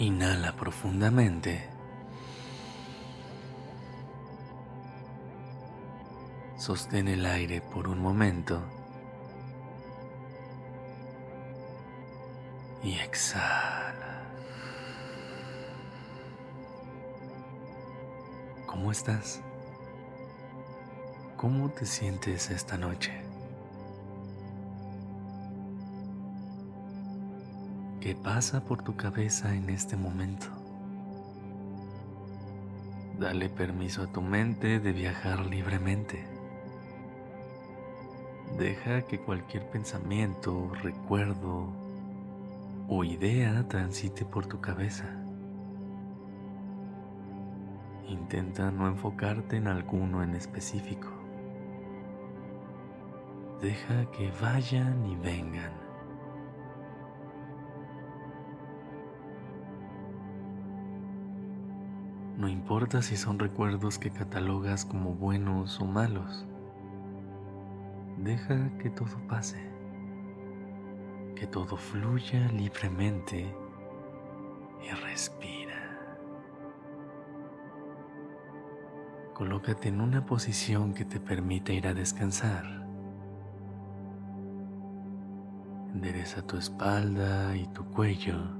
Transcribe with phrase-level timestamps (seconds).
[0.00, 1.68] Inhala profundamente.
[6.56, 8.62] Sostén el aire por un momento.
[12.82, 14.22] Y exhala.
[18.64, 19.42] ¿Cómo estás?
[21.36, 23.29] ¿Cómo te sientes esta noche?
[28.10, 30.48] ¿Qué pasa por tu cabeza en este momento?
[33.20, 36.26] Dale permiso a tu mente de viajar libremente.
[38.58, 41.68] Deja que cualquier pensamiento, recuerdo
[42.88, 45.06] o idea transite por tu cabeza.
[48.08, 51.10] Intenta no enfocarte en alguno en específico.
[53.62, 55.79] Deja que vayan y vengan.
[62.40, 66.46] No importa si son recuerdos que catalogas como buenos o malos.
[68.16, 69.60] Deja que todo pase,
[71.36, 73.54] que todo fluya libremente
[74.82, 75.98] y respira.
[79.34, 82.64] Colócate en una posición que te permita ir a descansar.
[85.92, 88.59] Endereza tu espalda y tu cuello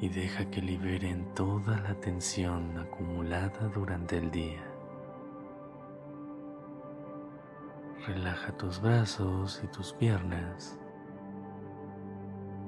[0.00, 4.62] y deja que liberen toda la tensión acumulada durante el día.
[8.06, 10.78] Relaja tus brazos y tus piernas.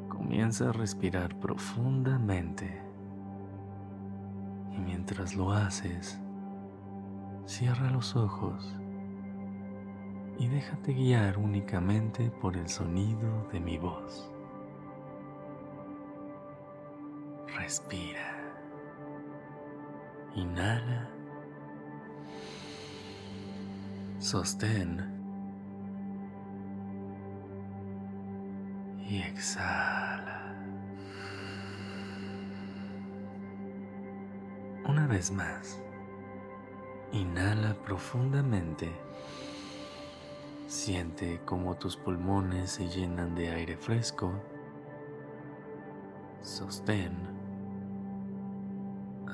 [0.08, 2.82] Comienza a respirar profundamente
[4.72, 6.20] y mientras lo haces,
[7.47, 8.76] cierra los ojos
[10.38, 14.29] y déjate guiar únicamente por el sonido de mi voz.
[17.60, 18.41] Respira.
[20.34, 21.10] Inhala.
[24.19, 24.98] Sostén.
[29.06, 30.54] Y exhala.
[34.88, 35.82] Una vez más.
[37.12, 38.91] Inhala profundamente.
[40.66, 44.32] Siente cómo tus pulmones se llenan de aire fresco.
[46.41, 47.39] Sostén.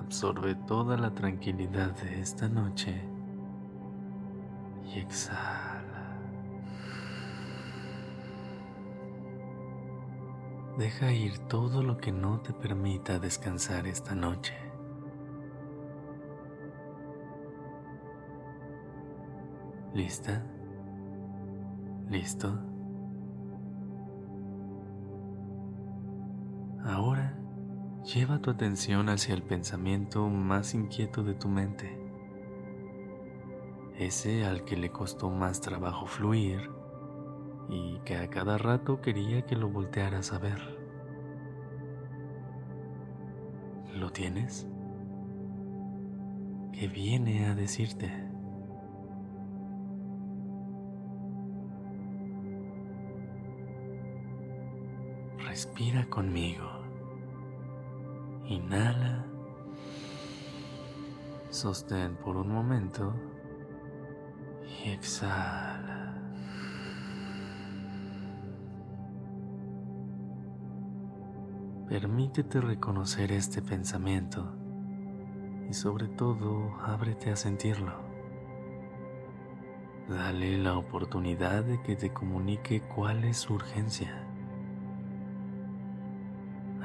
[0.07, 2.95] Absorbe toda la tranquilidad de esta noche
[4.85, 6.17] y exhala.
[10.79, 14.55] Deja ir todo lo que no te permita descansar esta noche.
[19.93, 20.41] ¿Lista?
[22.09, 22.76] ¿Listo?
[28.15, 31.99] Lleva tu atención hacia el pensamiento más inquieto de tu mente,
[33.99, 36.71] ese al que le costó más trabajo fluir
[37.69, 40.79] y que a cada rato quería que lo voltearas a ver.
[43.93, 44.69] ¿Lo tienes?
[46.73, 48.13] ¿Qué viene a decirte?
[55.39, 56.86] Respira conmigo.
[58.49, 59.25] Inhala.
[61.51, 63.13] Sostén por un momento
[64.63, 66.15] y exhala.
[71.89, 74.55] Permítete reconocer este pensamiento
[75.69, 77.95] y sobre todo ábrete a sentirlo.
[80.09, 84.26] Dale la oportunidad de que te comunique cuál es su urgencia.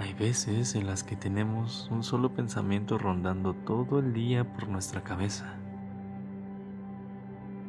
[0.02, 5.04] Hay veces en las que tenemos un solo pensamiento rondando todo el día por nuestra
[5.04, 5.54] cabeza.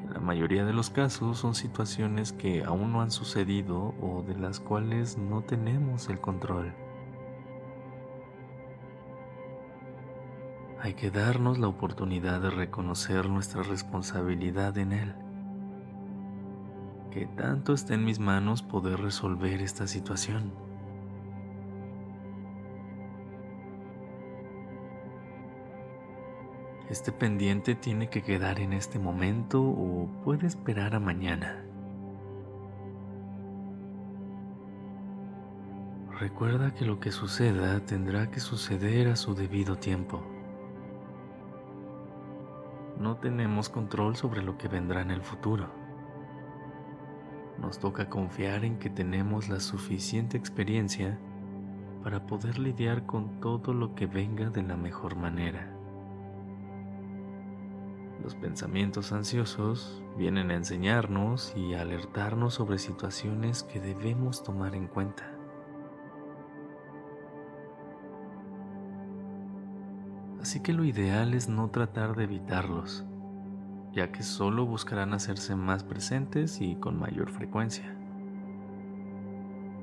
[0.06, 4.34] En la mayoría de los casos son situaciones que aún no han sucedido o de
[4.34, 6.72] las cuales no tenemos el control.
[10.80, 15.14] Hay que darnos la oportunidad de reconocer nuestra responsabilidad en él.
[17.10, 20.71] Que tanto está en mis manos poder resolver esta situación
[26.92, 31.64] ¿Este pendiente tiene que quedar en este momento o puede esperar a mañana?
[36.20, 40.22] Recuerda que lo que suceda tendrá que suceder a su debido tiempo.
[43.00, 45.70] No tenemos control sobre lo que vendrá en el futuro.
[47.56, 51.18] Nos toca confiar en que tenemos la suficiente experiencia
[52.04, 55.71] para poder lidiar con todo lo que venga de la mejor manera.
[58.22, 64.86] Los pensamientos ansiosos vienen a enseñarnos y a alertarnos sobre situaciones que debemos tomar en
[64.86, 65.24] cuenta.
[70.40, 73.04] Así que lo ideal es no tratar de evitarlos,
[73.92, 77.96] ya que solo buscarán hacerse más presentes y con mayor frecuencia.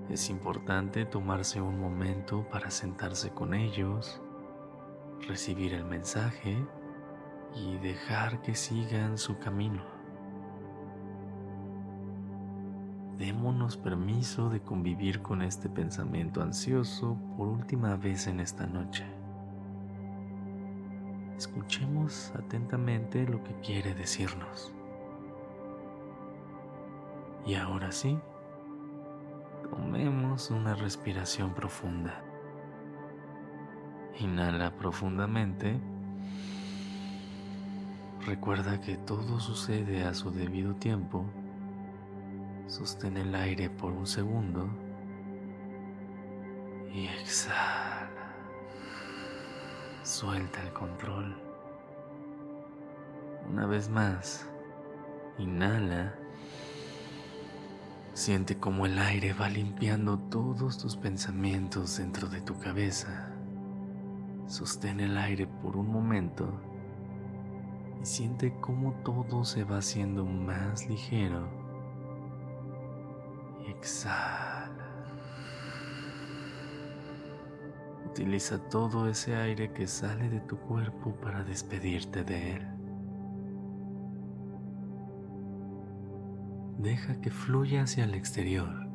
[0.09, 4.21] Es importante tomarse un momento para sentarse con ellos,
[5.27, 6.57] recibir el mensaje
[7.55, 9.83] y dejar que sigan su camino.
[13.17, 19.05] Démonos permiso de convivir con este pensamiento ansioso por última vez en esta noche.
[21.37, 24.73] Escuchemos atentamente lo que quiere decirnos.
[27.45, 28.17] Y ahora sí,
[29.69, 32.21] tomemos una respiración profunda.
[34.19, 35.79] Inhala profundamente
[38.29, 41.25] Recuerda que todo sucede a su debido tiempo.
[42.67, 44.69] Sostén el aire por un segundo
[46.93, 48.35] y exhala.
[50.03, 51.35] Suelta el control.
[53.49, 54.47] Una vez más,
[55.39, 56.13] inhala.
[58.13, 63.31] Siente como el aire va limpiando todos tus pensamientos dentro de tu cabeza.
[64.45, 66.68] Sostén el aire por un momento
[68.01, 71.47] y siente cómo todo se va haciendo más ligero.
[73.67, 74.69] Exhala.
[78.09, 82.67] Utiliza todo ese aire que sale de tu cuerpo para despedirte de él.
[86.79, 88.87] Deja que fluya hacia el exterior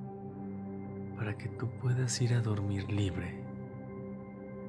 [1.16, 3.40] para que tú puedas ir a dormir libre,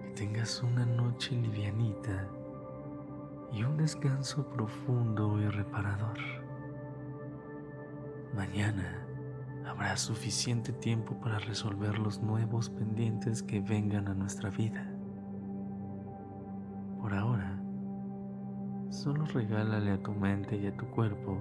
[0.02, 2.30] que tengas una noche livianita
[3.52, 6.18] y un descanso profundo y reparador.
[8.36, 9.06] Mañana
[9.66, 14.92] habrá suficiente tiempo para resolver los nuevos pendientes que vengan a nuestra vida.
[17.00, 17.60] Por ahora,
[18.90, 21.40] solo regálale a tu mente y a tu cuerpo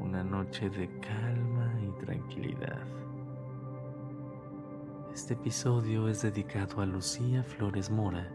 [0.00, 2.82] una noche de calma y tranquilidad.
[5.12, 8.28] Este episodio es dedicado a Lucía Flores Mora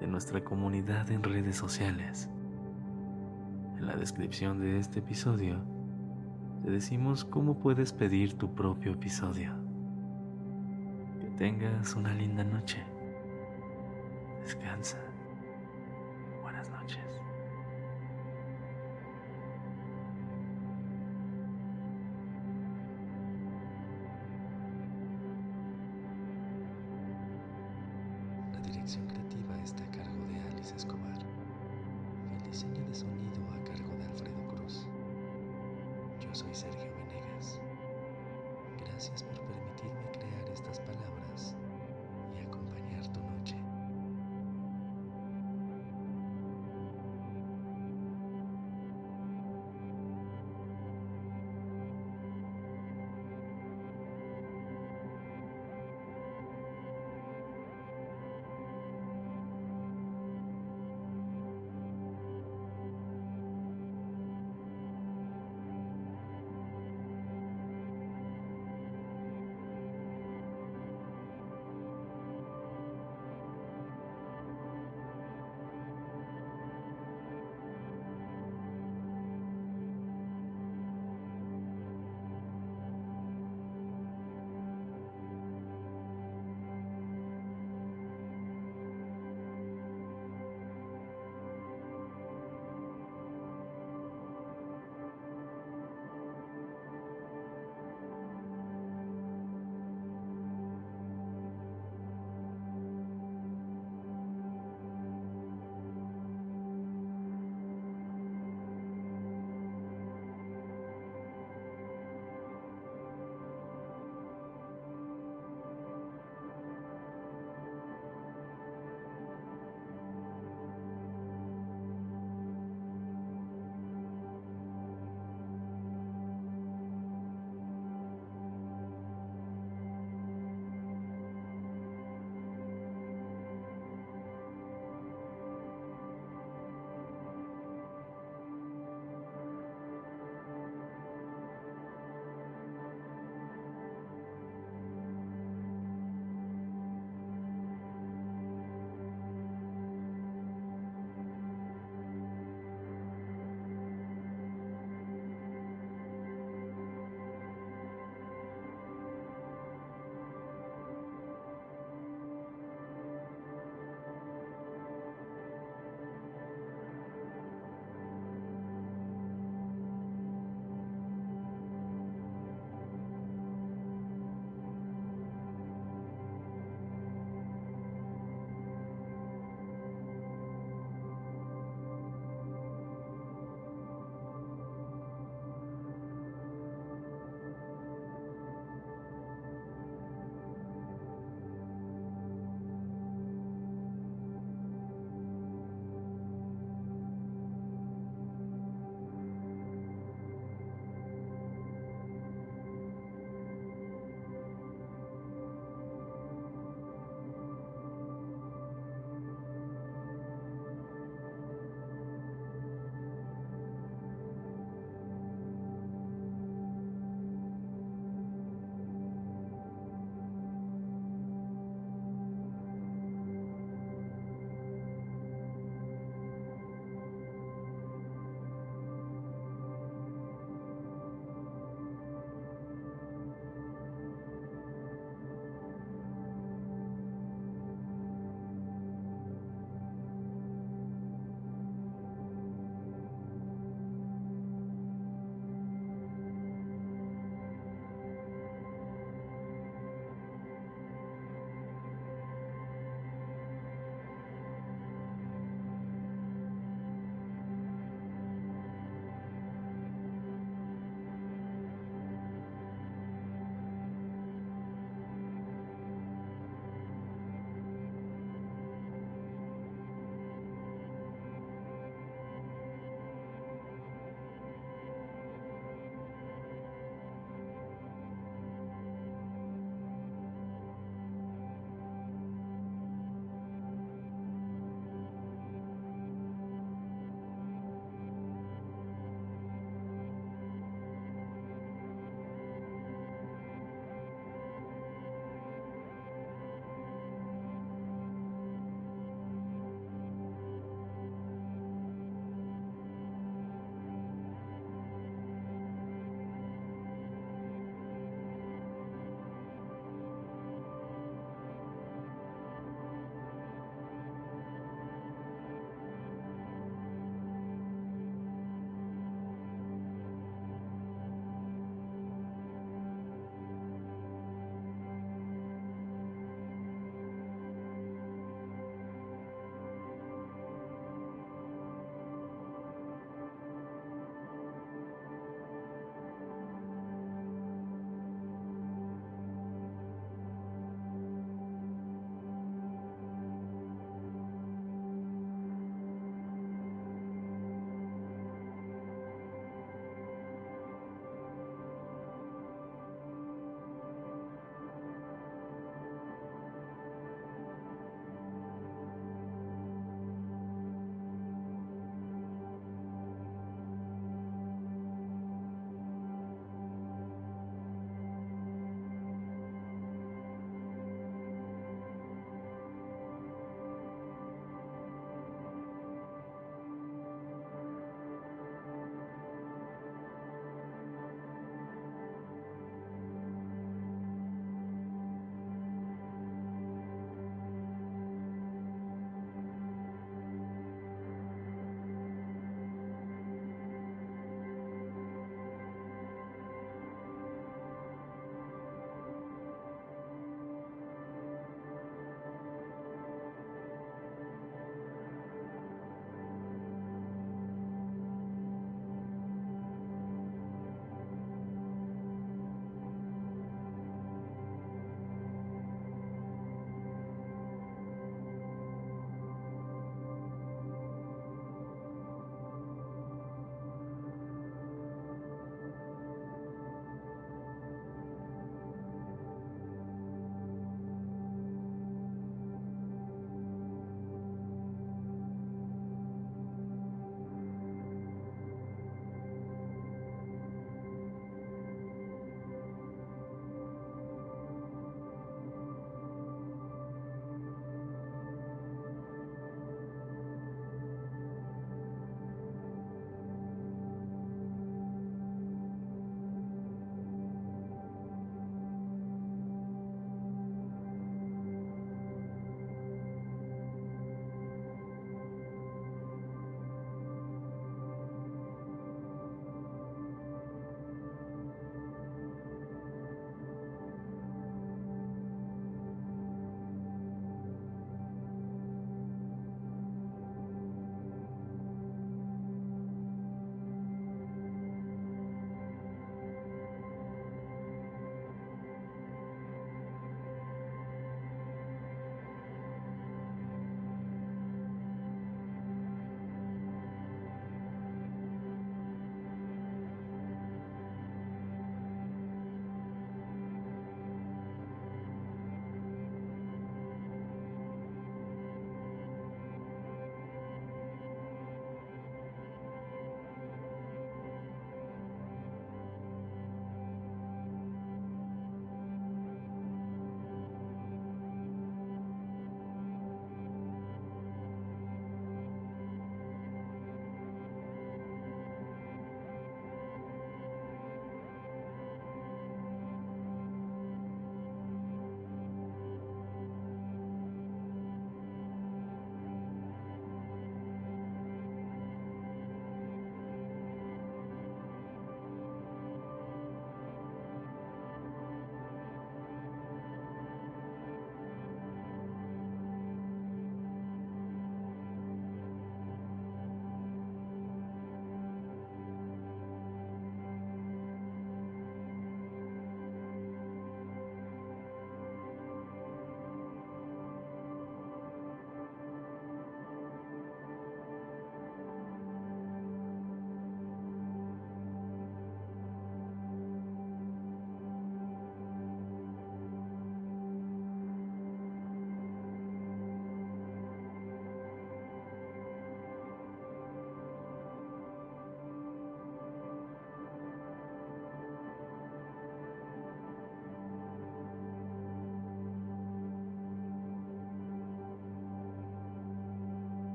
[0.00, 2.28] de nuestra comunidad en redes sociales.
[3.76, 5.60] En la descripción de este episodio
[6.62, 9.52] te decimos cómo puedes pedir tu propio episodio.
[11.20, 12.84] Que tengas una linda noche.
[14.42, 15.07] Descansa.